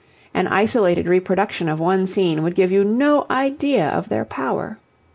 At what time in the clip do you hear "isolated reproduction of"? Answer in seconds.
0.47-1.79